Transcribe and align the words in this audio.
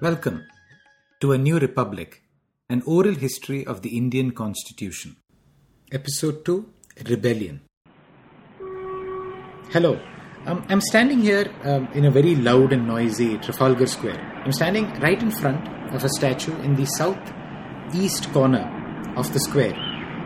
Welcome 0.00 0.46
to 1.20 1.32
A 1.32 1.38
New 1.38 1.58
Republic, 1.58 2.22
an 2.68 2.82
oral 2.86 3.16
history 3.16 3.66
of 3.66 3.82
the 3.82 3.96
Indian 3.96 4.30
Constitution. 4.30 5.16
Episode 5.90 6.44
2 6.44 6.72
Rebellion. 7.08 7.62
Hello, 9.72 9.98
um, 10.46 10.64
I'm 10.68 10.80
standing 10.80 11.18
here 11.18 11.52
um, 11.64 11.88
in 11.94 12.04
a 12.04 12.12
very 12.12 12.36
loud 12.36 12.72
and 12.72 12.86
noisy 12.86 13.38
Trafalgar 13.38 13.86
Square. 13.88 14.20
I'm 14.44 14.52
standing 14.52 14.88
right 15.00 15.20
in 15.20 15.32
front 15.32 15.66
of 15.92 16.04
a 16.04 16.08
statue 16.10 16.56
in 16.60 16.76
the 16.76 16.86
southeast 16.86 18.32
corner 18.32 19.12
of 19.16 19.32
the 19.32 19.40
square. 19.40 19.74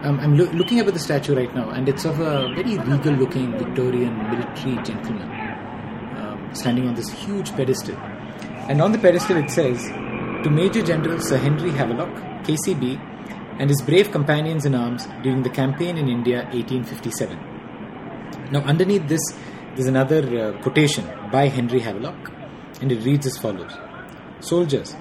Um, 0.03 0.21
I'm 0.21 0.37
lo- 0.37 0.53
looking 0.53 0.81
up 0.81 0.89
at 0.89 0.93
the 0.93 1.01
statue 1.01 1.35
right 1.35 1.55
now, 1.55 1.71
and 1.71 1.89
it's 1.89 2.05
of 2.05 2.21
a 2.21 2.53
very 2.55 2.77
regal 2.77 3.15
looking 3.15 3.57
Victorian 3.57 4.19
military 4.19 4.83
gentleman 4.83 5.31
um, 6.19 6.51
standing 6.53 6.89
on 6.89 6.95
this 6.95 7.09
huge 7.09 7.53
pedestal. 7.53 7.97
And 8.69 8.81
on 8.81 8.93
the 8.93 8.99
pedestal 8.99 9.39
it 9.39 9.51
says, 9.51 9.89
To 10.45 10.51
Major 10.51 10.83
General 10.83 11.21
Sir 11.21 11.37
Henry 11.37 11.71
Havelock, 11.71 12.11
KCB, 12.45 12.99
and 13.59 13.69
his 13.69 13.83
brave 13.83 14.11
companions 14.11 14.65
in 14.65 14.75
arms 14.75 15.07
during 15.23 15.43
the 15.43 15.51
campaign 15.51 15.99
in 15.99 16.09
India 16.09 16.45
1857. 16.53 17.37
Now, 18.51 18.61
underneath 18.61 19.09
this, 19.09 19.21
there's 19.75 19.87
another 19.87 20.23
uh, 20.39 20.63
quotation 20.63 21.07
by 21.31 21.49
Henry 21.49 21.81
Havelock, 21.81 22.31
and 22.81 22.93
it 22.93 23.05
reads 23.05 23.27
as 23.27 23.39
follows 23.39 23.73
Soldiers, 24.41 24.95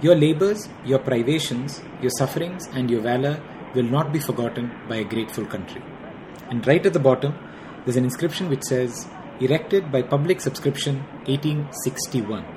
your 0.00 0.14
labors, 0.14 0.68
your 0.84 0.98
privations, 0.98 1.82
your 2.00 2.10
sufferings, 2.18 2.68
and 2.68 2.90
your 2.90 3.00
valor 3.00 3.42
will 3.74 3.84
not 3.84 4.12
be 4.12 4.20
forgotten 4.20 4.70
by 4.88 4.96
a 4.96 5.04
grateful 5.04 5.46
country. 5.46 5.82
And 6.50 6.66
right 6.66 6.84
at 6.84 6.92
the 6.92 7.00
bottom, 7.00 7.34
there's 7.84 7.96
an 7.96 8.04
inscription 8.04 8.48
which 8.48 8.62
says, 8.62 9.08
Erected 9.40 9.90
by 9.90 10.02
public 10.02 10.40
subscription 10.40 10.98
1861. 11.26 12.53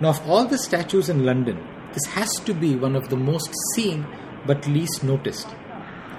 Now, 0.00 0.10
of 0.10 0.28
all 0.28 0.46
the 0.46 0.56
statues 0.56 1.08
in 1.08 1.24
London, 1.24 1.58
this 1.92 2.06
has 2.14 2.30
to 2.46 2.54
be 2.54 2.74
one 2.74 2.96
of 2.96 3.08
the 3.10 3.16
most 3.16 3.54
seen 3.74 4.06
but 4.46 4.66
least 4.66 5.04
noticed. 5.04 5.48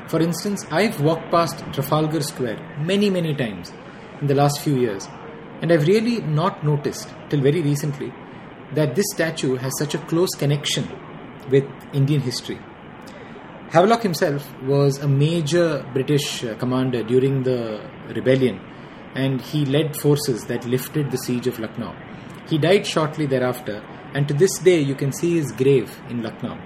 For 0.07 0.21
instance, 0.21 0.65
I've 0.69 1.01
walked 1.01 1.31
past 1.31 1.63
Trafalgar 1.73 2.21
Square 2.21 2.59
many, 2.79 3.09
many 3.09 3.33
times 3.33 3.71
in 4.19 4.27
the 4.27 4.35
last 4.35 4.59
few 4.59 4.75
years, 4.77 5.07
and 5.61 5.71
I've 5.71 5.87
really 5.87 6.21
not 6.21 6.63
noticed 6.63 7.07
till 7.29 7.41
very 7.41 7.61
recently 7.61 8.13
that 8.73 8.95
this 8.95 9.05
statue 9.13 9.55
has 9.55 9.71
such 9.79 9.95
a 9.95 9.99
close 9.99 10.29
connection 10.37 10.87
with 11.49 11.65
Indian 11.93 12.21
history. 12.21 12.59
Havelock 13.69 14.03
himself 14.03 14.45
was 14.63 14.99
a 14.99 15.07
major 15.07 15.83
British 15.93 16.43
uh, 16.43 16.55
commander 16.55 17.03
during 17.03 17.43
the 17.43 17.81
rebellion, 18.13 18.59
and 19.15 19.41
he 19.41 19.65
led 19.65 19.95
forces 19.95 20.45
that 20.45 20.65
lifted 20.65 21.09
the 21.09 21.17
siege 21.17 21.47
of 21.47 21.57
Lucknow. 21.57 21.95
He 22.51 22.57
died 22.57 22.85
shortly 22.85 23.25
thereafter, 23.27 23.81
and 24.13 24.27
to 24.27 24.33
this 24.33 24.59
day 24.59 24.81
you 24.81 24.93
can 24.93 25.13
see 25.13 25.35
his 25.37 25.53
grave 25.53 25.89
in 26.09 26.21
Lucknow. 26.21 26.57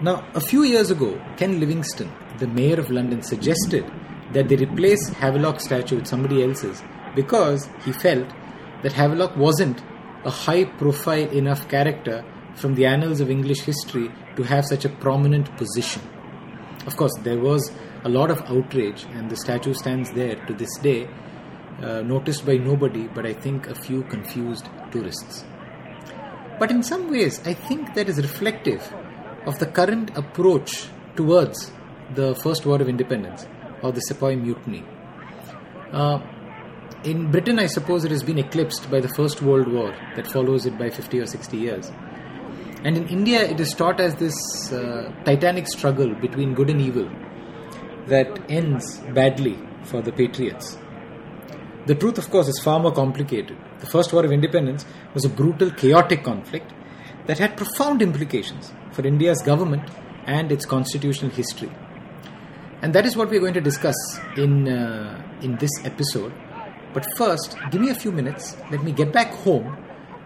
Now, 0.00 0.26
a 0.34 0.40
few 0.40 0.64
years 0.64 0.90
ago, 0.90 1.22
Ken 1.36 1.60
Livingstone, 1.60 2.10
the 2.38 2.48
mayor 2.48 2.80
of 2.80 2.90
London, 2.90 3.22
suggested 3.22 3.88
that 4.32 4.48
they 4.48 4.56
replace 4.56 5.10
Havelock's 5.10 5.62
statue 5.62 5.94
with 5.94 6.08
somebody 6.08 6.42
else's 6.42 6.82
because 7.14 7.68
he 7.84 7.92
felt 7.92 8.28
that 8.82 8.94
Havelock 8.94 9.36
wasn't 9.36 9.80
a 10.24 10.30
high 10.30 10.64
profile 10.64 11.30
enough 11.30 11.68
character 11.68 12.24
from 12.56 12.74
the 12.74 12.84
annals 12.84 13.20
of 13.20 13.30
English 13.30 13.60
history 13.60 14.10
to 14.34 14.42
have 14.42 14.66
such 14.66 14.84
a 14.84 14.88
prominent 14.88 15.56
position. 15.56 16.02
Of 16.84 16.96
course, 16.96 17.12
there 17.22 17.38
was 17.38 17.70
a 18.02 18.08
lot 18.08 18.32
of 18.32 18.42
outrage, 18.50 19.04
and 19.14 19.30
the 19.30 19.36
statue 19.36 19.74
stands 19.74 20.10
there 20.10 20.34
to 20.46 20.52
this 20.52 20.76
day, 20.78 21.08
uh, 21.82 22.02
noticed 22.02 22.46
by 22.46 22.56
nobody 22.56 23.08
but 23.08 23.26
I 23.26 23.32
think 23.32 23.66
a 23.66 23.74
few 23.74 24.02
confused 24.04 24.68
tourists. 24.90 25.44
But 26.58 26.70
in 26.70 26.82
some 26.82 27.10
ways, 27.10 27.40
I 27.46 27.54
think 27.54 27.94
that 27.94 28.08
is 28.08 28.18
reflective 28.18 28.92
of 29.46 29.58
the 29.58 29.66
current 29.66 30.16
approach 30.16 30.88
towards 31.16 31.72
the 32.14 32.34
First 32.36 32.64
War 32.66 32.80
of 32.80 32.88
Independence 32.88 33.46
or 33.82 33.92
the 33.92 34.00
Sepoy 34.00 34.36
Mutiny. 34.36 34.84
Uh, 35.90 36.20
in 37.04 37.30
Britain, 37.30 37.58
I 37.58 37.66
suppose 37.66 38.04
it 38.04 38.12
has 38.12 38.22
been 38.22 38.38
eclipsed 38.38 38.90
by 38.90 39.00
the 39.00 39.08
First 39.08 39.42
World 39.42 39.66
War 39.66 39.94
that 40.14 40.26
follows 40.26 40.66
it 40.66 40.78
by 40.78 40.88
50 40.88 41.20
or 41.20 41.26
60 41.26 41.56
years. 41.56 41.90
And 42.84 42.96
in 42.96 43.08
India, 43.08 43.42
it 43.42 43.60
is 43.60 43.74
taught 43.74 44.00
as 44.00 44.14
this 44.16 44.72
uh, 44.72 45.12
titanic 45.24 45.66
struggle 45.66 46.14
between 46.14 46.54
good 46.54 46.70
and 46.70 46.80
evil 46.80 47.10
that 48.06 48.38
ends 48.50 49.00
badly 49.14 49.58
for 49.84 50.00
the 50.00 50.12
patriots. 50.12 50.78
The 51.86 51.94
truth, 51.96 52.18
of 52.18 52.30
course, 52.30 52.48
is 52.48 52.60
far 52.60 52.78
more 52.78 52.92
complicated. 52.92 53.56
The 53.80 53.86
First 53.86 54.12
War 54.12 54.24
of 54.24 54.30
Independence 54.30 54.86
was 55.14 55.24
a 55.24 55.28
brutal, 55.28 55.70
chaotic 55.70 56.22
conflict 56.22 56.72
that 57.26 57.38
had 57.38 57.56
profound 57.56 58.02
implications 58.02 58.72
for 58.92 59.06
India's 59.06 59.42
government 59.42 59.88
and 60.26 60.52
its 60.52 60.64
constitutional 60.64 61.30
history. 61.32 61.70
And 62.82 62.94
that 62.94 63.06
is 63.06 63.16
what 63.16 63.30
we're 63.30 63.40
going 63.40 63.54
to 63.54 63.60
discuss 63.60 63.96
in, 64.36 64.68
uh, 64.68 65.22
in 65.40 65.56
this 65.56 65.70
episode. 65.84 66.32
But 66.92 67.06
first, 67.16 67.56
give 67.70 67.80
me 67.80 67.90
a 67.90 67.94
few 67.94 68.12
minutes. 68.12 68.56
Let 68.70 68.82
me 68.82 68.92
get 68.92 69.12
back 69.12 69.32
home 69.32 69.76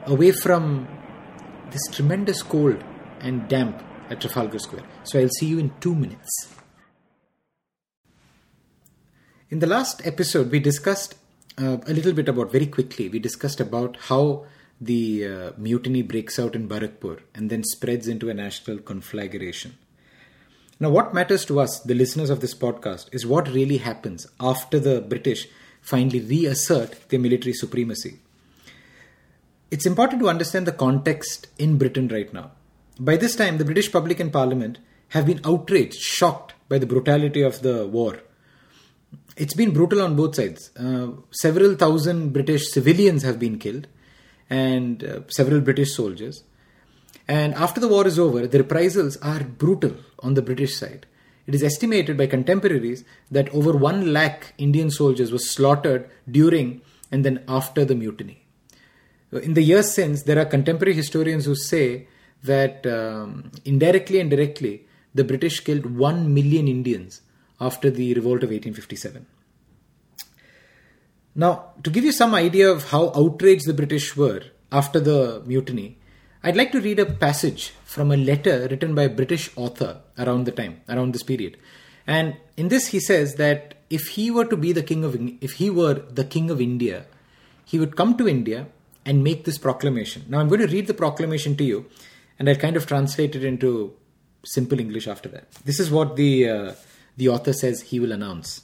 away 0.06 0.32
from 0.32 0.88
this 1.70 1.82
tremendous 1.92 2.42
cold 2.42 2.82
and 3.20 3.48
damp 3.48 3.82
at 4.10 4.20
Trafalgar 4.20 4.58
Square. 4.58 4.84
So 5.04 5.18
I'll 5.20 5.28
see 5.28 5.46
you 5.46 5.58
in 5.58 5.72
two 5.80 5.94
minutes. 5.94 6.30
In 9.48 9.60
the 9.60 9.66
last 9.66 10.06
episode, 10.06 10.50
we 10.50 10.58
discussed 10.58 11.14
uh, 11.58 11.78
a 11.86 11.92
little 11.92 12.12
bit 12.12 12.28
about, 12.28 12.52
very 12.52 12.66
quickly, 12.66 13.08
we 13.08 13.18
discussed 13.18 13.60
about 13.60 13.96
how 14.08 14.46
the 14.80 15.26
uh, 15.26 15.50
mutiny 15.56 16.02
breaks 16.02 16.38
out 16.38 16.54
in 16.54 16.68
Barakpur 16.68 17.20
and 17.34 17.48
then 17.48 17.64
spreads 17.64 18.08
into 18.08 18.28
a 18.28 18.34
national 18.34 18.78
conflagration. 18.78 19.76
Now, 20.78 20.90
what 20.90 21.14
matters 21.14 21.46
to 21.46 21.58
us, 21.60 21.80
the 21.80 21.94
listeners 21.94 22.28
of 22.28 22.40
this 22.40 22.54
podcast, 22.54 23.08
is 23.12 23.26
what 23.26 23.48
really 23.48 23.78
happens 23.78 24.26
after 24.38 24.78
the 24.78 25.00
British 25.00 25.48
finally 25.80 26.20
reassert 26.20 27.08
their 27.08 27.20
military 27.20 27.54
supremacy. 27.54 28.18
It's 29.70 29.86
important 29.86 30.20
to 30.20 30.28
understand 30.28 30.66
the 30.66 30.72
context 30.72 31.48
in 31.58 31.78
Britain 31.78 32.08
right 32.08 32.32
now. 32.32 32.50
By 33.00 33.16
this 33.16 33.34
time, 33.34 33.56
the 33.56 33.64
British 33.64 33.90
public 33.90 34.20
and 34.20 34.32
parliament 34.32 34.78
have 35.08 35.26
been 35.26 35.40
outraged, 35.44 35.98
shocked 35.98 36.54
by 36.68 36.78
the 36.78 36.86
brutality 36.86 37.40
of 37.42 37.62
the 37.62 37.86
war. 37.86 38.20
It's 39.36 39.54
been 39.54 39.72
brutal 39.72 40.00
on 40.02 40.16
both 40.16 40.34
sides. 40.34 40.70
Uh, 40.76 41.08
several 41.30 41.74
thousand 41.74 42.32
British 42.32 42.70
civilians 42.70 43.22
have 43.22 43.38
been 43.38 43.58
killed, 43.58 43.86
and 44.48 45.04
uh, 45.04 45.20
several 45.28 45.60
British 45.60 45.94
soldiers. 45.94 46.44
And 47.28 47.54
after 47.54 47.80
the 47.80 47.88
war 47.88 48.06
is 48.06 48.18
over, 48.18 48.46
the 48.46 48.58
reprisals 48.58 49.16
are 49.18 49.42
brutal 49.42 49.96
on 50.20 50.34
the 50.34 50.42
British 50.42 50.76
side. 50.76 51.06
It 51.46 51.54
is 51.54 51.62
estimated 51.62 52.16
by 52.16 52.26
contemporaries 52.26 53.04
that 53.30 53.48
over 53.50 53.72
1 53.72 54.12
lakh 54.12 54.54
Indian 54.58 54.90
soldiers 54.90 55.30
were 55.30 55.38
slaughtered 55.38 56.08
during 56.30 56.80
and 57.12 57.24
then 57.24 57.44
after 57.46 57.84
the 57.84 57.94
mutiny. 57.94 58.42
In 59.32 59.54
the 59.54 59.62
years 59.62 59.92
since, 59.92 60.22
there 60.22 60.38
are 60.38 60.44
contemporary 60.44 60.94
historians 60.94 61.44
who 61.44 61.54
say 61.54 62.08
that 62.42 62.86
um, 62.86 63.50
indirectly 63.64 64.20
and 64.20 64.30
directly, 64.30 64.86
the 65.14 65.24
British 65.24 65.60
killed 65.60 65.86
1 65.86 66.32
million 66.32 66.68
Indians 66.68 67.22
after 67.60 67.90
the 67.90 68.14
revolt 68.14 68.42
of 68.42 68.50
1857. 68.50 69.26
Now, 71.34 71.72
to 71.82 71.90
give 71.90 72.04
you 72.04 72.12
some 72.12 72.34
idea 72.34 72.70
of 72.70 72.90
how 72.90 73.12
outraged 73.14 73.66
the 73.66 73.74
British 73.74 74.16
were 74.16 74.42
after 74.72 74.98
the 74.98 75.42
mutiny, 75.44 75.98
I'd 76.42 76.56
like 76.56 76.72
to 76.72 76.80
read 76.80 76.98
a 76.98 77.06
passage 77.06 77.72
from 77.84 78.10
a 78.10 78.16
letter 78.16 78.68
written 78.70 78.94
by 78.94 79.03
a 79.03 79.08
British 79.08 79.50
author 79.56 80.00
around 80.18 80.44
the 80.44 80.53
time, 80.53 80.80
around 80.88 81.12
this 81.12 81.22
period. 81.22 81.56
And 82.06 82.36
in 82.56 82.68
this, 82.68 82.88
he 82.88 83.00
says 83.00 83.34
that 83.34 83.74
if 83.91 84.09
he 84.09 84.30
were 84.30 84.44
to 84.44 84.56
be 84.56 84.72
the 84.72 84.82
king 84.82 85.04
of, 85.04 85.16
if 85.41 85.54
he 85.54 85.70
were 85.70 85.94
the 85.94 86.24
king 86.24 86.50
of 86.50 86.60
India, 86.60 87.06
he 87.64 87.78
would 87.78 87.97
come 87.97 88.16
to 88.16 88.28
India 88.28 88.68
and 89.04 89.22
make 89.22 89.44
this 89.44 89.59
proclamation. 89.59 90.24
Now, 90.28 90.41
I'm 90.41 90.48
going 90.48 90.60
to 90.60 90.66
read 90.66 90.86
the 90.86 90.94
proclamation 90.94 91.56
to 91.56 91.64
you, 91.64 91.86
and 92.38 92.48
I'll 92.48 92.56
kind 92.56 92.76
of 92.76 92.86
translate 92.86 93.34
it 93.34 93.44
into 93.44 93.94
simple 94.44 94.80
English 94.80 95.06
after 95.06 95.28
that. 95.30 95.50
This 95.64 95.80
is 95.80 95.91
what 95.91 96.16
the 96.16 96.48
uh, 96.48 96.72
the 97.16 97.28
author 97.28 97.53
says 97.53 97.83
he 97.83 98.01
will 98.01 98.13
announce. 98.13 98.63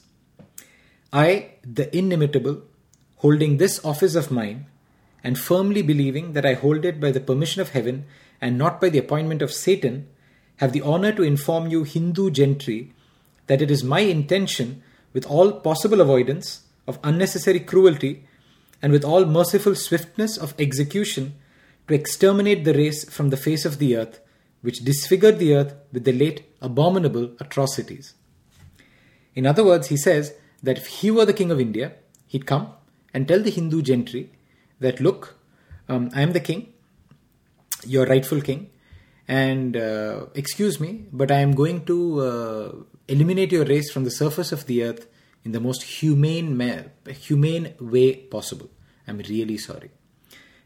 I, 1.12 1.52
the 1.62 1.94
inimitable, 1.96 2.62
holding 3.16 3.56
this 3.56 3.84
office 3.84 4.14
of 4.14 4.30
mine, 4.30 4.66
and 5.24 5.38
firmly 5.38 5.82
believing 5.82 6.32
that 6.32 6.46
I 6.46 6.54
hold 6.54 6.84
it 6.84 7.00
by 7.00 7.12
the 7.12 7.20
permission 7.20 7.60
of 7.60 7.70
heaven 7.70 8.06
and 8.40 8.58
not 8.58 8.80
by 8.80 8.88
the 8.88 8.98
appointment 8.98 9.40
of 9.40 9.52
Satan, 9.52 10.08
have 10.56 10.72
the 10.72 10.82
honor 10.82 11.12
to 11.12 11.22
inform 11.22 11.68
you, 11.68 11.84
Hindu 11.84 12.30
gentry, 12.30 12.92
that 13.46 13.62
it 13.62 13.70
is 13.70 13.84
my 13.84 14.00
intention, 14.00 14.82
with 15.12 15.26
all 15.26 15.52
possible 15.52 16.00
avoidance 16.00 16.62
of 16.86 16.98
unnecessary 17.04 17.60
cruelty, 17.60 18.26
and 18.80 18.92
with 18.92 19.04
all 19.04 19.24
merciful 19.24 19.74
swiftness 19.74 20.36
of 20.36 20.54
execution, 20.58 21.34
to 21.86 21.94
exterminate 21.94 22.64
the 22.64 22.74
race 22.74 23.08
from 23.08 23.30
the 23.30 23.36
face 23.36 23.64
of 23.64 23.78
the 23.78 23.96
earth, 23.96 24.20
which 24.62 24.84
disfigured 24.84 25.38
the 25.38 25.54
earth 25.54 25.74
with 25.92 26.04
the 26.04 26.12
late 26.12 26.44
abominable 26.60 27.32
atrocities. 27.38 28.14
In 29.34 29.46
other 29.46 29.64
words, 29.64 29.88
he 29.88 29.96
says 29.96 30.34
that 30.62 30.78
if 30.78 30.86
he 30.86 31.10
were 31.10 31.24
the 31.24 31.32
king 31.32 31.50
of 31.50 31.60
India, 31.60 31.94
he'd 32.26 32.46
come 32.46 32.68
and 33.14 33.26
tell 33.26 33.40
the 33.40 33.50
Hindu 33.50 33.82
gentry 33.82 34.32
that 34.80 35.00
look, 35.00 35.36
um, 35.88 36.10
I 36.14 36.22
am 36.22 36.32
the 36.32 36.40
king, 36.40 36.72
your 37.86 38.06
rightful 38.06 38.40
king, 38.40 38.70
and 39.28 39.76
uh, 39.76 40.26
excuse 40.34 40.80
me, 40.80 41.06
but 41.12 41.30
I 41.30 41.38
am 41.40 41.52
going 41.52 41.84
to 41.86 42.20
uh, 42.20 42.72
eliminate 43.08 43.52
your 43.52 43.64
race 43.64 43.90
from 43.90 44.04
the 44.04 44.10
surface 44.10 44.52
of 44.52 44.66
the 44.66 44.84
earth 44.84 45.06
in 45.44 45.52
the 45.52 45.60
most 45.60 45.82
humane, 45.82 46.56
ma- 46.56 47.12
humane 47.12 47.74
way 47.80 48.14
possible. 48.14 48.70
I'm 49.06 49.18
really 49.18 49.58
sorry. 49.58 49.90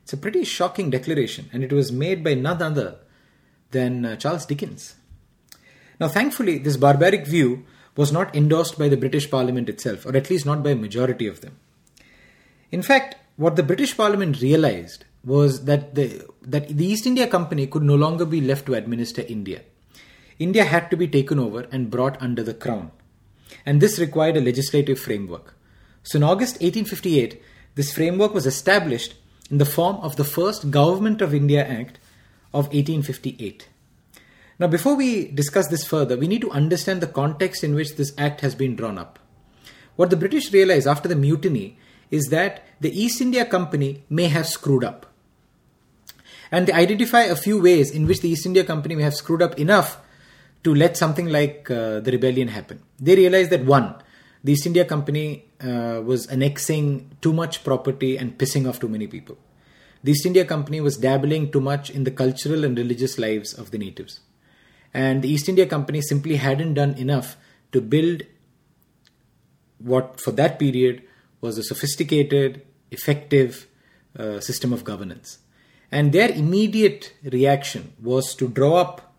It's 0.02 0.12
a 0.12 0.16
pretty 0.16 0.44
shocking 0.44 0.90
declaration, 0.90 1.50
and 1.52 1.64
it 1.64 1.72
was 1.72 1.90
made 1.90 2.22
by 2.22 2.34
none 2.34 2.62
other 2.62 2.98
than 3.70 4.04
uh, 4.04 4.16
Charles 4.16 4.46
Dickens. 4.46 4.94
Now, 5.98 6.08
thankfully, 6.08 6.58
this 6.58 6.76
barbaric 6.76 7.26
view 7.26 7.64
was 7.96 8.12
not 8.12 8.34
endorsed 8.36 8.78
by 8.78 8.88
the 8.88 8.96
British 8.96 9.30
Parliament 9.30 9.68
itself, 9.68 10.06
or 10.06 10.16
at 10.16 10.30
least 10.30 10.46
not 10.46 10.62
by 10.62 10.70
a 10.70 10.76
majority 10.76 11.26
of 11.26 11.40
them. 11.40 11.56
In 12.70 12.82
fact, 12.82 13.16
what 13.36 13.56
the 13.56 13.62
British 13.62 13.96
Parliament 13.96 14.40
realized 14.40 15.04
was 15.24 15.64
that 15.64 15.94
the, 15.94 16.24
that 16.42 16.68
the 16.68 16.86
East 16.86 17.06
India 17.06 17.26
Company 17.26 17.66
could 17.66 17.82
no 17.82 17.94
longer 17.94 18.24
be 18.24 18.40
left 18.40 18.66
to 18.66 18.74
administer 18.74 19.22
India. 19.22 19.62
India 20.38 20.64
had 20.64 20.90
to 20.90 20.96
be 20.96 21.08
taken 21.08 21.38
over 21.38 21.66
and 21.72 21.90
brought 21.90 22.20
under 22.20 22.42
the 22.42 22.54
crown. 22.54 22.90
And 23.64 23.80
this 23.80 23.98
required 23.98 24.36
a 24.36 24.40
legislative 24.40 25.00
framework. 25.00 25.54
So 26.02 26.18
in 26.18 26.22
August 26.22 26.54
1858, 26.54 27.42
this 27.74 27.92
framework 27.92 28.34
was 28.34 28.46
established 28.46 29.14
in 29.50 29.58
the 29.58 29.64
form 29.64 29.96
of 29.96 30.16
the 30.16 30.24
first 30.24 30.70
Government 30.70 31.20
of 31.20 31.34
India 31.34 31.66
Act 31.66 31.98
of 32.52 32.66
1858. 32.66 33.68
Now, 34.58 34.66
before 34.66 34.96
we 34.96 35.28
discuss 35.28 35.68
this 35.68 35.84
further, 35.84 36.16
we 36.16 36.28
need 36.28 36.40
to 36.40 36.50
understand 36.50 37.00
the 37.00 37.06
context 37.06 37.62
in 37.62 37.74
which 37.74 37.96
this 37.96 38.14
act 38.16 38.40
has 38.40 38.54
been 38.54 38.74
drawn 38.74 38.96
up. 38.96 39.18
What 39.96 40.10
the 40.10 40.16
British 40.16 40.52
realized 40.52 40.86
after 40.86 41.08
the 41.08 41.16
mutiny 41.16 41.78
is 42.10 42.26
that 42.26 42.64
the 42.80 42.90
East 42.98 43.20
India 43.20 43.44
Company 43.44 44.04
may 44.08 44.28
have 44.28 44.46
screwed 44.46 44.84
up. 44.84 45.06
And 46.50 46.66
they 46.66 46.72
identify 46.72 47.22
a 47.22 47.36
few 47.36 47.60
ways 47.60 47.90
in 47.90 48.06
which 48.06 48.20
the 48.20 48.28
East 48.28 48.46
India 48.46 48.64
Company 48.64 48.94
may 48.94 49.02
have 49.02 49.14
screwed 49.14 49.42
up 49.42 49.58
enough 49.58 49.98
to 50.62 50.74
let 50.74 50.96
something 50.96 51.26
like 51.26 51.70
uh, 51.70 52.00
the 52.00 52.12
rebellion 52.12 52.48
happen. 52.48 52.82
They 52.98 53.16
realized 53.16 53.50
that 53.50 53.64
one, 53.64 53.94
the 54.42 54.52
East 54.52 54.66
India 54.66 54.84
Company 54.84 55.44
uh, 55.60 56.00
was 56.04 56.26
annexing 56.26 57.16
too 57.20 57.32
much 57.32 57.64
property 57.64 58.16
and 58.16 58.38
pissing 58.38 58.68
off 58.68 58.80
too 58.80 58.88
many 58.88 59.06
people. 59.06 59.36
The 60.04 60.12
East 60.12 60.24
India 60.24 60.44
Company 60.44 60.80
was 60.80 60.96
dabbling 60.96 61.50
too 61.50 61.60
much 61.60 61.90
in 61.90 62.04
the 62.04 62.10
cultural 62.10 62.64
and 62.64 62.78
religious 62.78 63.18
lives 63.18 63.54
of 63.54 63.70
the 63.70 63.78
natives. 63.78 64.20
And 64.96 65.20
the 65.20 65.28
East 65.28 65.46
India 65.46 65.66
Company 65.66 66.00
simply 66.00 66.36
hadn't 66.36 66.72
done 66.72 66.94
enough 66.94 67.36
to 67.72 67.82
build 67.82 68.22
what, 69.76 70.18
for 70.18 70.30
that 70.30 70.58
period, 70.58 71.02
was 71.42 71.58
a 71.58 71.62
sophisticated, 71.62 72.62
effective 72.90 73.66
uh, 74.18 74.40
system 74.40 74.72
of 74.72 74.84
governance. 74.84 75.40
And 75.92 76.12
their 76.12 76.30
immediate 76.30 77.12
reaction 77.22 77.92
was 78.02 78.34
to 78.36 78.48
draw 78.48 78.76
up, 78.76 79.14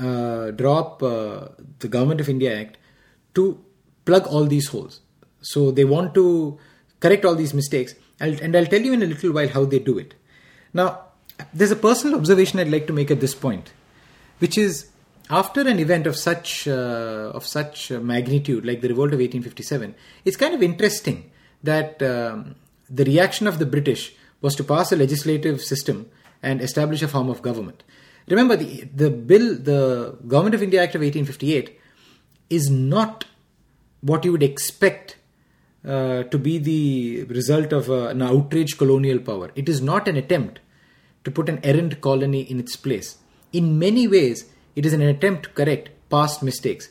uh, 0.00 0.50
draw 0.50 0.80
up 0.80 1.00
uh, 1.00 1.48
the 1.78 1.86
Government 1.86 2.20
of 2.20 2.28
India 2.28 2.60
Act 2.60 2.76
to 3.34 3.64
plug 4.04 4.26
all 4.26 4.46
these 4.46 4.66
holes. 4.66 5.00
So 5.42 5.70
they 5.70 5.84
want 5.84 6.12
to 6.14 6.58
correct 6.98 7.24
all 7.24 7.36
these 7.36 7.54
mistakes, 7.54 7.94
and 8.18 8.56
I'll 8.56 8.66
tell 8.66 8.80
you 8.82 8.92
in 8.94 9.02
a 9.02 9.06
little 9.06 9.32
while 9.32 9.48
how 9.48 9.64
they 9.64 9.78
do 9.78 9.96
it. 9.98 10.16
Now, 10.74 11.02
there's 11.54 11.70
a 11.70 11.76
personal 11.76 12.18
observation 12.18 12.58
I'd 12.58 12.68
like 12.72 12.88
to 12.88 12.92
make 12.92 13.12
at 13.12 13.20
this 13.20 13.36
point 13.36 13.72
which 14.42 14.56
is 14.58 14.74
after 15.30 15.60
an 15.72 15.78
event 15.78 16.06
of 16.06 16.16
such 16.16 16.68
uh, 16.68 17.38
of 17.38 17.46
such 17.46 17.90
magnitude 18.12 18.64
like 18.70 18.80
the 18.84 18.88
revolt 18.92 19.12
of 19.16 19.20
1857 19.20 19.94
it's 20.24 20.36
kind 20.36 20.54
of 20.54 20.62
interesting 20.70 21.18
that 21.62 22.02
um, 22.02 22.56
the 23.00 23.04
reaction 23.12 23.46
of 23.46 23.58
the 23.58 23.68
british 23.74 24.04
was 24.42 24.54
to 24.56 24.64
pass 24.64 24.92
a 24.92 24.96
legislative 24.96 25.62
system 25.62 26.10
and 26.42 26.60
establish 26.60 27.00
a 27.02 27.08
form 27.08 27.30
of 27.30 27.40
government. 27.40 27.82
Remember 28.28 28.56
the 28.56 28.84
the 29.02 29.10
bill 29.10 29.54
the 29.70 29.80
government 30.32 30.54
of 30.56 30.62
india 30.62 30.82
act 30.82 30.94
of 30.94 31.00
1858 31.00 31.78
is 32.50 32.68
not 32.70 33.24
what 34.00 34.24
you 34.24 34.32
would 34.32 34.42
expect 34.42 35.16
uh, 35.84 36.22
to 36.24 36.38
be 36.38 36.58
the 36.58 37.24
result 37.24 37.72
of 37.72 37.90
uh, 37.90 38.08
an 38.08 38.22
outraged 38.22 38.78
colonial 38.78 39.18
power. 39.18 39.50
It 39.54 39.68
is 39.68 39.80
not 39.80 40.06
an 40.08 40.16
attempt 40.16 40.60
to 41.24 41.30
put 41.30 41.48
an 41.48 41.60
errant 41.62 42.00
colony 42.00 42.42
in 42.42 42.60
its 42.60 42.76
place 42.76 43.18
in 43.52 43.78
many 43.78 44.08
ways, 44.08 44.46
it 44.74 44.86
is 44.86 44.92
an 44.92 45.02
attempt 45.02 45.44
to 45.44 45.50
correct 45.50 45.90
past 46.10 46.42
mistakes. 46.42 46.90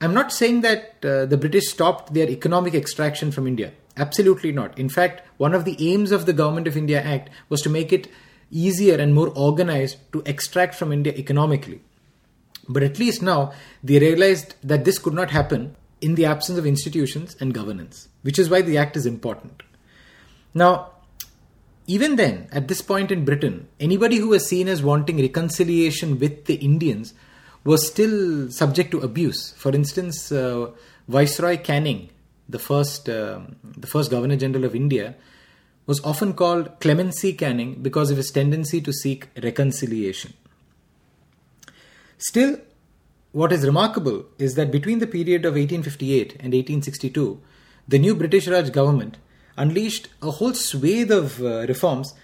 I'm 0.00 0.14
not 0.14 0.32
saying 0.32 0.60
that 0.60 0.96
uh, 1.04 1.26
the 1.26 1.38
British 1.38 1.68
stopped 1.68 2.12
their 2.12 2.28
economic 2.28 2.74
extraction 2.74 3.32
from 3.32 3.46
India. 3.46 3.72
Absolutely 3.96 4.52
not. 4.52 4.78
In 4.78 4.88
fact, 4.88 5.22
one 5.38 5.54
of 5.54 5.64
the 5.64 5.76
aims 5.92 6.12
of 6.12 6.26
the 6.26 6.34
Government 6.34 6.66
of 6.66 6.76
India 6.76 7.00
Act 7.00 7.30
was 7.48 7.62
to 7.62 7.70
make 7.70 7.92
it 7.92 8.08
easier 8.50 8.98
and 8.98 9.14
more 9.14 9.32
organized 9.34 9.96
to 10.12 10.22
extract 10.26 10.74
from 10.74 10.92
India 10.92 11.14
economically. 11.16 11.80
But 12.68 12.82
at 12.82 12.98
least 12.98 13.22
now, 13.22 13.52
they 13.82 13.98
realized 13.98 14.54
that 14.62 14.84
this 14.84 14.98
could 14.98 15.14
not 15.14 15.30
happen 15.30 15.76
in 16.00 16.14
the 16.14 16.26
absence 16.26 16.58
of 16.58 16.66
institutions 16.66 17.36
and 17.40 17.54
governance, 17.54 18.08
which 18.22 18.38
is 18.38 18.50
why 18.50 18.60
the 18.60 18.76
Act 18.76 18.96
is 18.96 19.06
important. 19.06 19.62
Now, 20.52 20.92
even 21.86 22.16
then, 22.16 22.48
at 22.50 22.68
this 22.68 22.82
point 22.82 23.12
in 23.12 23.24
Britain, 23.24 23.68
anybody 23.78 24.16
who 24.16 24.28
was 24.28 24.48
seen 24.48 24.66
as 24.68 24.82
wanting 24.82 25.20
reconciliation 25.20 26.18
with 26.18 26.46
the 26.46 26.54
Indians 26.56 27.14
was 27.64 27.86
still 27.86 28.50
subject 28.50 28.90
to 28.90 29.00
abuse. 29.00 29.52
For 29.56 29.72
instance, 29.72 30.32
uh, 30.32 30.70
Viceroy 31.08 31.58
Canning, 31.58 32.10
the 32.48 32.58
first, 32.58 33.08
uh, 33.08 33.40
the 33.62 33.86
first 33.86 34.10
Governor 34.10 34.36
General 34.36 34.64
of 34.64 34.74
India, 34.74 35.14
was 35.86 36.04
often 36.04 36.32
called 36.32 36.80
Clemency 36.80 37.32
Canning 37.32 37.82
because 37.82 38.10
of 38.10 38.16
his 38.16 38.30
tendency 38.30 38.80
to 38.80 38.92
seek 38.92 39.28
reconciliation. 39.40 40.34
Still, 42.18 42.58
what 43.30 43.52
is 43.52 43.64
remarkable 43.64 44.24
is 44.38 44.54
that 44.54 44.72
between 44.72 44.98
the 44.98 45.06
period 45.06 45.44
of 45.44 45.54
1858 45.54 46.32
and 46.40 46.52
1862, 46.52 47.40
the 47.86 47.98
new 47.98 48.14
British 48.14 48.48
Raj 48.48 48.72
government 48.72 49.18
unleashed 49.56 50.08
a 50.22 50.30
whole 50.32 50.54
swathe 50.54 51.10
of 51.10 51.40
uh, 51.42 51.66
reforms, 51.66 52.14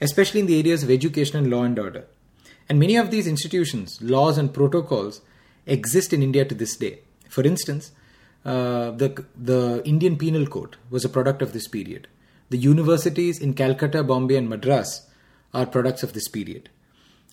especially 0.00 0.40
in 0.40 0.46
the 0.46 0.58
areas 0.58 0.82
of 0.82 0.90
education 0.90 1.38
and 1.38 1.50
law 1.50 1.62
and 1.62 1.78
order. 1.78 2.06
And 2.68 2.78
many 2.78 2.96
of 2.96 3.10
these 3.10 3.26
institutions, 3.26 4.00
laws, 4.00 4.38
and 4.38 4.54
protocols 4.54 5.20
exist 5.66 6.12
in 6.12 6.22
India 6.22 6.44
to 6.44 6.54
this 6.54 6.76
day. 6.76 7.00
For 7.28 7.42
instance, 7.42 7.92
uh, 8.44 8.92
the, 8.92 9.24
the 9.36 9.82
Indian 9.84 10.16
Penal 10.16 10.46
Code 10.46 10.76
was 10.88 11.04
a 11.04 11.08
product 11.08 11.42
of 11.42 11.52
this 11.52 11.68
period. 11.68 12.08
The 12.48 12.58
universities 12.58 13.38
in 13.38 13.54
Calcutta, 13.54 14.02
Bombay, 14.02 14.36
and 14.36 14.48
Madras 14.48 15.06
are 15.52 15.66
products 15.66 16.02
of 16.02 16.12
this 16.12 16.28
period. 16.28 16.70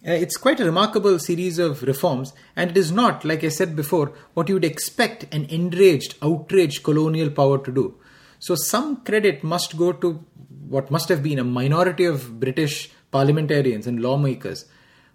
Uh, 0.05 0.11
it's 0.11 0.37
quite 0.37 0.59
a 0.59 0.65
remarkable 0.65 1.17
series 1.17 1.57
of 1.57 1.81
reforms, 1.83 2.33
and 2.55 2.71
it 2.71 2.77
is 2.77 2.91
not, 2.91 3.25
like 3.25 3.43
I 3.43 3.49
said 3.49 3.75
before, 3.75 4.13
what 4.33 4.47
you 4.47 4.55
would 4.55 4.65
expect 4.65 5.33
an 5.33 5.45
enraged, 5.45 6.15
outraged 6.21 6.83
colonial 6.83 7.31
power 7.31 7.57
to 7.57 7.71
do. 7.71 7.95
So 8.39 8.55
some 8.55 8.97
credit 8.97 9.43
must 9.43 9.77
go 9.77 9.91
to 9.91 10.23
what 10.67 10.91
must 10.91 11.09
have 11.09 11.23
been 11.23 11.39
a 11.39 11.43
minority 11.43 12.05
of 12.05 12.39
British 12.39 12.89
parliamentarians 13.11 13.87
and 13.87 14.01
lawmakers 14.01 14.65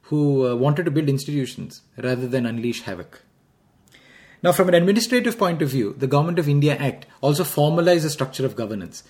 who 0.02 0.47
uh, 0.47 0.55
wanted 0.55 0.85
to 0.85 0.91
build 0.91 1.09
institutions 1.09 1.83
rather 1.97 2.26
than 2.26 2.47
unleash 2.47 2.83
havoc. 2.83 3.23
Now, 4.43 4.50
from 4.50 4.69
an 4.69 4.75
administrative 4.75 5.38
point 5.38 5.62
of 5.62 5.69
view, 5.69 5.95
the 5.97 6.09
Government 6.09 6.38
of 6.38 6.49
India 6.49 6.75
Act 6.76 7.07
also 7.21 7.45
formalized 7.45 8.05
the 8.05 8.11
structure 8.11 8.45
of 8.45 8.57
governance. 8.57 9.05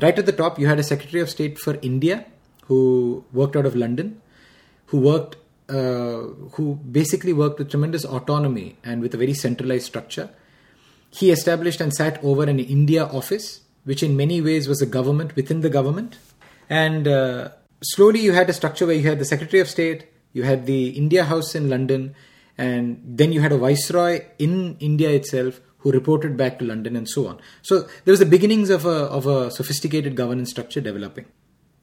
Right 0.00 0.18
at 0.18 0.24
the 0.24 0.32
top, 0.32 0.58
you 0.58 0.66
had 0.66 0.78
a 0.78 0.82
Secretary 0.82 1.20
of 1.20 1.28
State 1.28 1.58
for 1.58 1.78
India 1.82 2.24
who 2.64 3.24
worked 3.32 3.56
out 3.56 3.66
of 3.66 3.76
London, 3.76 4.22
who 4.86 5.00
worked, 5.00 5.36
uh, 5.68 6.22
who 6.52 6.76
basically 6.90 7.34
worked 7.34 7.58
with 7.58 7.70
tremendous 7.70 8.06
autonomy 8.06 8.76
and 8.82 9.02
with 9.02 9.12
a 9.12 9.18
very 9.18 9.34
centralized 9.34 9.84
structure. 9.84 10.30
He 11.10 11.30
established 11.30 11.80
and 11.80 11.92
sat 11.92 12.22
over 12.22 12.44
an 12.44 12.58
India 12.58 13.04
office, 13.04 13.62
which 13.84 14.02
in 14.02 14.16
many 14.16 14.40
ways 14.40 14.68
was 14.68 14.82
a 14.82 14.86
government 14.86 15.34
within 15.36 15.60
the 15.62 15.70
government. 15.70 16.18
And 16.68 17.08
uh, 17.08 17.50
slowly 17.82 18.20
you 18.20 18.32
had 18.32 18.50
a 18.50 18.52
structure 18.52 18.86
where 18.86 18.96
you 18.96 19.08
had 19.08 19.18
the 19.18 19.24
Secretary 19.24 19.60
of 19.60 19.68
State, 19.68 20.06
you 20.32 20.42
had 20.42 20.66
the 20.66 20.90
India 20.90 21.24
House 21.24 21.54
in 21.54 21.70
London, 21.70 22.14
and 22.56 23.00
then 23.04 23.32
you 23.32 23.40
had 23.40 23.52
a 23.52 23.58
Viceroy 23.58 24.24
in 24.38 24.76
India 24.80 25.10
itself 25.10 25.60
who 25.78 25.92
reported 25.92 26.36
back 26.36 26.58
to 26.58 26.64
London 26.64 26.96
and 26.96 27.08
so 27.08 27.28
on. 27.28 27.40
So 27.62 27.82
there 28.04 28.12
was 28.12 28.18
the 28.18 28.26
beginnings 28.26 28.68
of 28.68 28.84
a, 28.84 29.06
of 29.06 29.26
a 29.26 29.50
sophisticated 29.50 30.16
governance 30.16 30.50
structure 30.50 30.80
developing. 30.80 31.26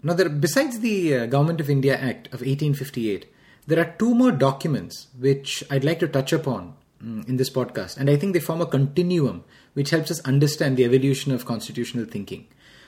Now, 0.04 0.14
there, 0.14 0.30
besides 0.30 0.82
the 0.82 1.16
uh, 1.16 1.26
Government 1.26 1.60
of 1.60 1.70
India 1.70 1.96
Act 1.98 2.28
of 2.28 2.42
1858, 2.42 3.26
there 3.66 3.80
are 3.80 3.96
two 3.98 4.14
more 4.14 4.32
documents 4.32 5.08
which 5.18 5.64
I'd 5.72 5.84
like 5.84 6.00
to 6.00 6.08
touch 6.08 6.32
upon 6.32 6.76
in 7.06 7.38
this 7.38 7.50
podcast. 7.50 7.98
And 7.98 8.10
I 8.10 8.16
think 8.16 8.34
they 8.34 8.40
form 8.40 8.62
a 8.62 8.66
continuum 8.66 9.44
which 9.74 9.92
helps 9.92 10.10
us 10.12 10.20
understand 10.22 10.78
the 10.78 10.86
evolution 10.86 11.32
of 11.32 11.46
constitutional 11.46 12.06
thinking. 12.06 12.48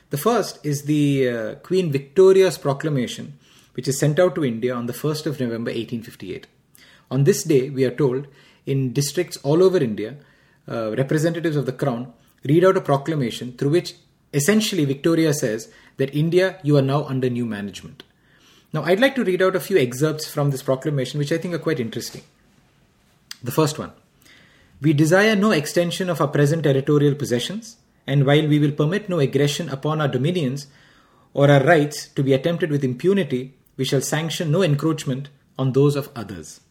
The 0.10 0.18
first 0.18 0.66
is 0.66 0.84
the 0.84 1.30
uh, 1.30 1.56
Queen 1.56 1.92
Victoria's 1.92 2.58
proclamation, 2.58 3.38
which 3.74 3.88
is 3.88 4.00
sent 4.00 4.20
out 4.20 4.36
to 4.36 4.46
India 4.46 4.74
on 4.74 4.86
the 4.86 4.94
1st 4.94 5.26
of 5.26 5.40
November 5.40 5.70
1858. 5.70 6.48
On 7.12 7.26
this 7.26 7.44
day, 7.44 7.70
we 7.70 7.86
are 7.86 7.92
told, 7.92 8.28
in 8.66 8.94
districts 8.94 9.38
all 9.44 9.62
over 9.62 9.78
India, 9.78 10.16
uh, 10.68 10.96
representatives 10.96 11.56
of 11.56 11.66
the 11.66 11.72
crown 11.72 12.14
read 12.44 12.64
out 12.64 12.78
a 12.78 12.82
proclamation 12.82 13.54
through 13.54 13.70
which 13.70 13.96
essentially, 14.34 14.86
Victoria 14.86 15.34
says 15.34 15.72
that 15.98 16.16
India, 16.16 16.60
you 16.64 16.78
are 16.78 16.82
now 16.82 17.04
under 17.06 17.30
new 17.30 17.46
management. 17.46 18.04
Now, 18.74 18.84
I'd 18.84 19.00
like 19.00 19.16
to 19.16 19.24
read 19.24 19.42
out 19.42 19.56
a 19.56 19.62
few 19.62 19.78
excerpts 19.78 20.28
from 20.28 20.52
this 20.52 20.62
proclamation, 20.62 21.18
which 21.20 21.32
I 21.32 21.38
think 21.38 21.54
are 21.54 21.60
quite 21.60 21.80
interesting. 21.80 22.24
The 23.44 23.52
first 23.52 23.78
one 23.78 23.92
We 24.80 24.94
desire 24.94 25.36
no 25.36 25.52
extension 25.52 26.10
of 26.10 26.22
our 26.22 26.28
present 26.28 26.64
territorial 26.64 27.16
possessions, 27.16 27.78
and 28.06 28.26
while 28.26 28.48
we 28.48 28.60
will 28.60 28.72
permit 28.72 29.10
no 29.10 29.20
aggression 29.20 29.70
upon 29.70 30.00
our 30.00 30.08
dominions 30.08 30.68
or 31.34 31.50
our 31.50 31.64
rights 31.64 32.08
to 32.10 32.24
be 32.24 32.34
attempted 32.34 32.70
with 32.70 32.84
impunity, 32.84 33.56
we 33.76 33.86
shall 33.86 34.02
sanction 34.02 34.52
no 34.52 34.62
encroachment 34.62 35.30
on 35.58 35.72
those 35.74 35.96
of 35.96 36.10
others. 36.16 36.62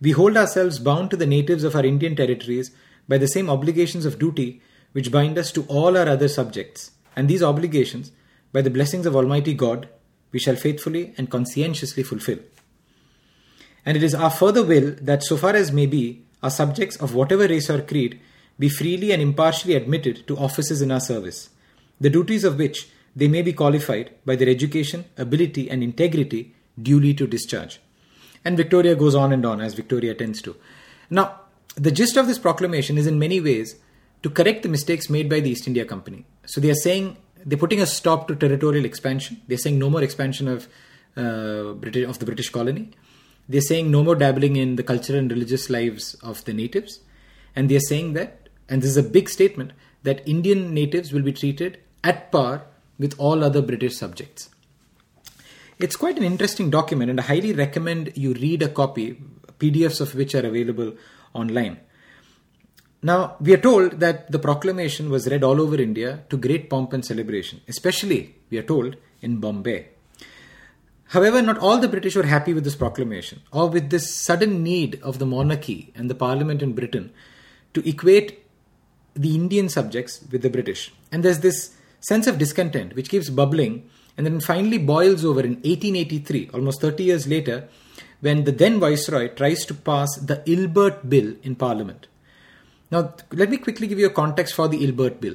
We 0.00 0.10
hold 0.10 0.36
ourselves 0.36 0.78
bound 0.78 1.10
to 1.10 1.16
the 1.16 1.26
natives 1.26 1.62
of 1.64 1.76
our 1.76 1.86
Indian 1.86 2.16
territories 2.16 2.72
by 3.08 3.18
the 3.18 3.28
same 3.28 3.48
obligations 3.48 4.04
of 4.04 4.18
duty 4.18 4.60
which 4.92 5.12
bind 5.12 5.38
us 5.38 5.52
to 5.52 5.64
all 5.68 5.96
our 5.96 6.08
other 6.08 6.28
subjects, 6.28 6.90
and 7.14 7.28
these 7.28 7.42
obligations, 7.42 8.12
by 8.52 8.62
the 8.62 8.70
blessings 8.70 9.06
of 9.06 9.14
Almighty 9.14 9.54
God, 9.54 9.88
we 10.32 10.40
shall 10.40 10.56
faithfully 10.56 11.14
and 11.16 11.30
conscientiously 11.30 12.02
fulfill. 12.02 12.40
And 13.84 13.96
it 13.96 14.02
is 14.02 14.14
our 14.14 14.30
further 14.30 14.64
will 14.64 14.96
that, 15.02 15.22
so 15.22 15.36
far 15.36 15.54
as 15.54 15.70
may 15.70 15.86
be, 15.86 16.25
our 16.46 16.50
subjects 16.50 16.96
of 17.04 17.14
whatever 17.20 17.46
race 17.52 17.68
or 17.68 17.82
creed 17.82 18.20
be 18.58 18.68
freely 18.68 19.12
and 19.12 19.20
impartially 19.20 19.74
admitted 19.74 20.26
to 20.26 20.36
offices 20.48 20.80
in 20.80 20.90
our 20.90 21.00
service, 21.00 21.50
the 22.00 22.14
duties 22.16 22.44
of 22.44 22.58
which 22.58 22.88
they 23.14 23.28
may 23.28 23.42
be 23.42 23.52
qualified 23.52 24.10
by 24.24 24.36
their 24.36 24.48
education, 24.48 25.04
ability, 25.16 25.68
and 25.70 25.82
integrity 25.82 26.54
duly 26.80 27.12
to 27.14 27.26
discharge. 27.26 27.80
And 28.44 28.56
Victoria 28.56 28.94
goes 28.94 29.14
on 29.14 29.32
and 29.32 29.44
on, 29.44 29.60
as 29.60 29.74
Victoria 29.74 30.14
tends 30.14 30.40
to. 30.42 30.54
Now, 31.10 31.40
the 31.74 31.90
gist 31.90 32.16
of 32.16 32.26
this 32.26 32.38
proclamation 32.38 32.96
is 32.96 33.06
in 33.06 33.18
many 33.18 33.40
ways 33.40 33.76
to 34.22 34.30
correct 34.30 34.62
the 34.62 34.68
mistakes 34.68 35.10
made 35.10 35.28
by 35.28 35.40
the 35.40 35.50
East 35.50 35.66
India 35.66 35.84
Company. 35.84 36.24
So 36.46 36.60
they 36.60 36.70
are 36.70 36.82
saying 36.86 37.16
they're 37.44 37.58
putting 37.58 37.82
a 37.82 37.86
stop 37.86 38.28
to 38.28 38.36
territorial 38.36 38.84
expansion. 38.84 39.40
They're 39.48 39.58
saying 39.58 39.78
no 39.78 39.90
more 39.90 40.02
expansion 40.02 40.48
of 40.48 40.68
uh, 41.16 41.72
British 41.74 42.06
of 42.06 42.18
the 42.18 42.26
British 42.26 42.50
colony. 42.50 42.90
They're 43.48 43.60
saying 43.60 43.90
no 43.90 44.02
more 44.02 44.16
dabbling 44.16 44.56
in 44.56 44.76
the 44.76 44.82
cultural 44.82 45.18
and 45.18 45.30
religious 45.30 45.70
lives 45.70 46.14
of 46.22 46.44
the 46.44 46.52
natives, 46.52 47.00
and 47.54 47.68
they're 47.68 47.80
saying 47.80 48.14
that, 48.14 48.48
and 48.68 48.82
this 48.82 48.90
is 48.90 48.96
a 48.96 49.02
big 49.02 49.28
statement, 49.28 49.72
that 50.02 50.26
Indian 50.28 50.74
natives 50.74 51.12
will 51.12 51.22
be 51.22 51.32
treated 51.32 51.78
at 52.02 52.32
par 52.32 52.64
with 52.98 53.14
all 53.18 53.44
other 53.44 53.62
British 53.62 53.96
subjects. 53.96 54.50
It's 55.78 55.96
quite 55.96 56.16
an 56.16 56.24
interesting 56.24 56.70
document, 56.70 57.10
and 57.10 57.20
I 57.20 57.24
highly 57.24 57.52
recommend 57.52 58.12
you 58.16 58.32
read 58.32 58.62
a 58.62 58.68
copy, 58.68 59.20
PDFs 59.58 60.00
of 60.00 60.14
which 60.14 60.34
are 60.34 60.46
available 60.46 60.94
online. 61.34 61.78
Now, 63.02 63.36
we 63.40 63.52
are 63.52 63.58
told 63.58 64.00
that 64.00 64.32
the 64.32 64.38
proclamation 64.38 65.10
was 65.10 65.28
read 65.28 65.44
all 65.44 65.60
over 65.60 65.80
India 65.80 66.24
to 66.30 66.36
great 66.36 66.70
pomp 66.70 66.92
and 66.92 67.04
celebration, 67.04 67.60
especially, 67.68 68.36
we 68.50 68.58
are 68.58 68.62
told, 68.62 68.96
in 69.20 69.36
Bombay. 69.36 69.88
However, 71.08 71.40
not 71.40 71.58
all 71.58 71.78
the 71.78 71.88
British 71.88 72.16
were 72.16 72.24
happy 72.24 72.52
with 72.52 72.64
this 72.64 72.74
proclamation 72.74 73.42
or 73.52 73.68
with 73.68 73.90
this 73.90 74.14
sudden 74.14 74.62
need 74.62 75.00
of 75.02 75.18
the 75.18 75.26
monarchy 75.26 75.92
and 75.94 76.10
the 76.10 76.14
parliament 76.14 76.62
in 76.62 76.72
Britain 76.72 77.12
to 77.74 77.88
equate 77.88 78.44
the 79.14 79.34
Indian 79.34 79.68
subjects 79.68 80.20
with 80.30 80.42
the 80.42 80.50
British. 80.50 80.92
And 81.12 81.22
there's 81.22 81.40
this 81.40 81.74
sense 82.00 82.26
of 82.26 82.38
discontent 82.38 82.94
which 82.94 83.08
keeps 83.08 83.30
bubbling 83.30 83.88
and 84.16 84.26
then 84.26 84.40
finally 84.40 84.78
boils 84.78 85.24
over 85.24 85.40
in 85.40 85.54
1883, 85.56 86.50
almost 86.54 86.80
30 86.80 87.04
years 87.04 87.26
later, 87.26 87.68
when 88.20 88.44
the 88.44 88.52
then 88.52 88.80
Viceroy 88.80 89.28
tries 89.28 89.64
to 89.66 89.74
pass 89.74 90.16
the 90.16 90.42
Ilbert 90.46 91.08
Bill 91.08 91.34
in 91.42 91.54
Parliament. 91.54 92.08
Now, 92.90 93.14
let 93.32 93.50
me 93.50 93.58
quickly 93.58 93.86
give 93.86 93.98
you 93.98 94.06
a 94.06 94.10
context 94.10 94.54
for 94.54 94.68
the 94.68 94.84
Ilbert 94.84 95.20
Bill. 95.20 95.34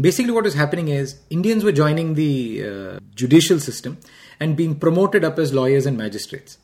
Basically, 0.00 0.32
what 0.32 0.44
was 0.44 0.54
happening 0.54 0.88
is 0.88 1.20
Indians 1.30 1.62
were 1.62 1.72
joining 1.72 2.14
the 2.14 2.64
uh, 2.64 2.98
judicial 3.14 3.60
system 3.60 3.98
and 4.40 4.56
being 4.56 4.74
promoted 4.74 5.24
up 5.24 5.38
as 5.38 5.54
lawyers 5.54 5.86
and 5.86 5.96
magistrates. 5.96 6.58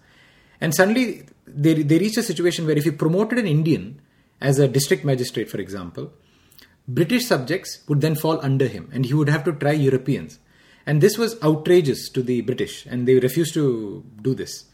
And 0.60 0.75
suddenly, 0.75 1.26
they, 1.46 1.75
they 1.75 1.99
reached 1.99 2.16
a 2.16 2.22
situation 2.22 2.66
where 2.66 2.76
if 2.76 2.84
you 2.84 2.92
promoted 2.92 3.38
an 3.38 3.46
Indian 3.46 4.00
as 4.40 4.58
a 4.58 4.66
district 4.66 5.04
magistrate, 5.04 5.49
for 5.49 5.58
example, 5.58 6.12
British 6.88 7.26
subjects 7.26 7.84
would 7.87 8.00
then 8.00 8.16
fall 8.16 8.40
under 8.42 8.66
him 8.66 8.90
and 8.92 9.06
he 9.06 9.14
would 9.14 9.28
have 9.28 9.44
to 9.44 9.52
try 9.52 9.72
Europeans. 9.72 10.40
And 10.87 11.00
this 11.00 11.16
was 11.16 11.40
outrageous 11.42 12.08
to 12.10 12.22
the 12.22 12.40
British, 12.40 12.87
and 12.87 13.06
they 13.06 13.18
refused 13.20 13.54
to 13.54 14.04
do 14.22 14.34
this. 14.34 14.64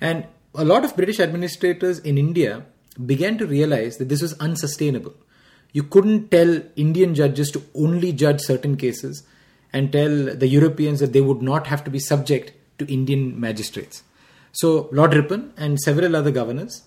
And 0.00 0.26
a 0.54 0.64
lot 0.64 0.84
of 0.84 0.94
British 0.94 1.18
administrators 1.18 1.98
in 1.98 2.18
India 2.18 2.66
began 3.04 3.38
to 3.38 3.46
realize 3.46 3.96
that 3.96 4.08
this 4.08 4.22
was 4.22 4.34
unsustainable. 4.34 5.14
You 5.72 5.82
couldn't 5.82 6.30
tell 6.30 6.62
Indian 6.76 7.14
judges 7.14 7.50
to 7.52 7.62
only 7.74 8.12
judge 8.12 8.40
certain 8.40 8.76
cases 8.76 9.22
and 9.72 9.92
tell 9.92 10.34
the 10.34 10.48
Europeans 10.48 11.00
that 11.00 11.12
they 11.12 11.20
would 11.20 11.42
not 11.42 11.66
have 11.66 11.84
to 11.84 11.90
be 11.90 11.98
subject 11.98 12.52
to 12.78 12.90
Indian 12.92 13.38
magistrates. 13.38 14.02
So, 14.52 14.88
Lord 14.92 15.14
Ripon 15.14 15.52
and 15.56 15.78
several 15.78 16.16
other 16.16 16.30
governors 16.30 16.82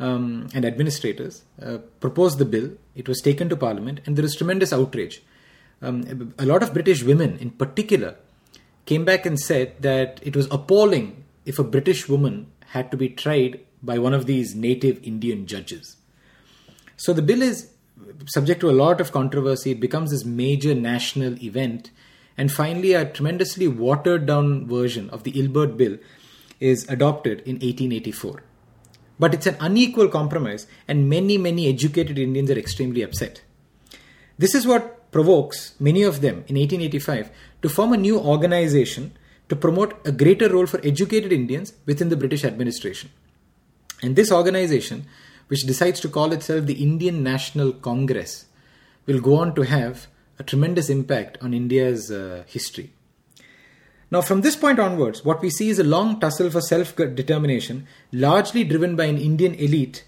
um, 0.00 0.48
and 0.54 0.64
administrators 0.64 1.42
uh, 1.60 1.78
proposed 2.00 2.38
the 2.38 2.44
bill. 2.44 2.70
It 2.94 3.08
was 3.08 3.20
taken 3.20 3.48
to 3.50 3.56
Parliament, 3.56 4.00
and 4.06 4.16
there 4.16 4.22
was 4.22 4.34
tremendous 4.34 4.72
outrage. 4.72 5.22
Um, 5.82 6.34
a 6.38 6.46
lot 6.46 6.62
of 6.62 6.72
British 6.72 7.02
women, 7.02 7.38
in 7.38 7.50
particular, 7.50 8.16
came 8.86 9.04
back 9.04 9.26
and 9.26 9.38
said 9.38 9.74
that 9.80 10.20
it 10.22 10.34
was 10.34 10.46
appalling 10.50 11.24
if 11.44 11.58
a 11.58 11.64
British 11.64 12.08
woman 12.08 12.50
had 12.68 12.90
to 12.90 12.96
be 12.96 13.08
tried 13.08 13.60
by 13.82 13.98
one 13.98 14.14
of 14.14 14.26
these 14.26 14.54
native 14.54 15.02
Indian 15.02 15.46
judges. 15.46 15.96
So 16.96 17.12
the 17.12 17.22
bill 17.22 17.42
is 17.42 17.71
subject 18.26 18.60
to 18.60 18.70
a 18.70 18.72
lot 18.72 19.00
of 19.00 19.12
controversy. 19.12 19.72
It 19.72 19.80
becomes 19.80 20.10
this 20.10 20.24
major 20.24 20.74
national 20.74 21.42
event. 21.42 21.90
And 22.36 22.50
finally, 22.50 22.94
a 22.94 23.04
tremendously 23.04 23.68
watered 23.68 24.26
down 24.26 24.66
version 24.66 25.10
of 25.10 25.24
the 25.24 25.38
Ilbert 25.38 25.76
Bill 25.76 25.98
is 26.60 26.88
adopted 26.88 27.40
in 27.40 27.56
1884. 27.56 28.42
But 29.18 29.34
it's 29.34 29.46
an 29.46 29.56
unequal 29.60 30.08
compromise, 30.08 30.66
and 30.88 31.08
many, 31.08 31.36
many 31.38 31.68
educated 31.68 32.18
Indians 32.18 32.50
are 32.50 32.58
extremely 32.58 33.02
upset. 33.02 33.42
This 34.38 34.54
is 34.54 34.66
what 34.66 35.10
provokes 35.12 35.74
many 35.78 36.02
of 36.02 36.22
them 36.22 36.36
in 36.48 36.56
1885 36.56 37.30
to 37.60 37.68
form 37.68 37.92
a 37.92 37.96
new 37.96 38.18
organization 38.18 39.12
to 39.48 39.56
promote 39.56 39.94
a 40.06 40.12
greater 40.12 40.48
role 40.48 40.66
for 40.66 40.80
educated 40.84 41.32
Indians 41.32 41.74
within 41.84 42.08
the 42.08 42.16
British 42.16 42.44
administration. 42.44 43.10
And 44.02 44.16
this 44.16 44.32
organization, 44.32 45.06
which 45.48 45.62
decides 45.62 46.00
to 46.00 46.08
call 46.08 46.32
itself 46.32 46.66
the 46.66 46.82
Indian 46.82 47.22
National 47.22 47.72
Congress, 47.72 48.46
will 49.06 49.20
go 49.20 49.36
on 49.36 49.54
to 49.54 49.62
have 49.62 50.06
a 50.38 50.42
tremendous 50.42 50.88
impact 50.88 51.38
on 51.40 51.54
India's 51.54 52.10
uh, 52.10 52.44
history. 52.46 52.92
Now, 54.10 54.20
from 54.20 54.42
this 54.42 54.56
point 54.56 54.78
onwards, 54.78 55.24
what 55.24 55.40
we 55.40 55.48
see 55.48 55.70
is 55.70 55.78
a 55.78 55.84
long 55.84 56.20
tussle 56.20 56.50
for 56.50 56.60
self 56.60 56.94
determination, 56.96 57.86
largely 58.12 58.62
driven 58.62 58.94
by 58.94 59.04
an 59.04 59.16
Indian 59.16 59.54
elite 59.54 60.04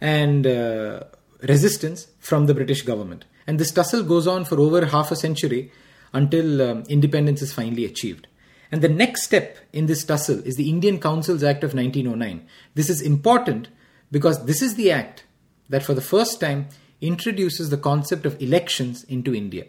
and 0.00 0.46
uh, 0.46 1.04
resistance 1.42 2.08
from 2.18 2.46
the 2.46 2.54
British 2.54 2.82
government. 2.82 3.24
And 3.46 3.58
this 3.58 3.70
tussle 3.70 4.02
goes 4.02 4.26
on 4.26 4.44
for 4.44 4.58
over 4.58 4.86
half 4.86 5.10
a 5.10 5.16
century 5.16 5.70
until 6.12 6.62
um, 6.62 6.82
independence 6.88 7.40
is 7.40 7.52
finally 7.52 7.84
achieved. 7.84 8.26
And 8.70 8.82
the 8.82 8.88
next 8.88 9.22
step 9.22 9.58
in 9.72 9.86
this 9.86 10.04
tussle 10.04 10.40
is 10.44 10.56
the 10.56 10.68
Indian 10.68 11.00
Councils 11.00 11.42
Act 11.42 11.64
of 11.64 11.74
1909. 11.74 12.46
This 12.74 12.90
is 12.90 13.00
important 13.00 13.68
because 14.10 14.44
this 14.44 14.62
is 14.62 14.74
the 14.74 14.90
act 14.90 15.24
that 15.68 15.82
for 15.82 15.94
the 15.94 16.00
first 16.00 16.40
time 16.40 16.68
introduces 17.00 17.70
the 17.70 17.76
concept 17.76 18.26
of 18.26 18.40
elections 18.42 19.04
into 19.04 19.34
India. 19.34 19.66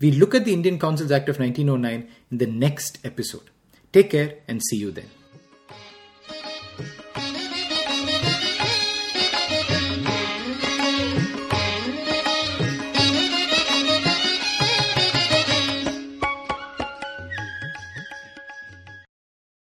We 0.00 0.12
look 0.12 0.34
at 0.34 0.44
the 0.44 0.52
Indian 0.52 0.78
Councils 0.78 1.10
Act 1.10 1.28
of 1.28 1.38
1909 1.40 2.08
in 2.30 2.38
the 2.38 2.46
next 2.46 2.98
episode. 3.04 3.50
Take 3.92 4.10
care 4.10 4.34
and 4.46 4.62
see 4.62 4.76
you 4.76 4.92
then. 4.92 5.17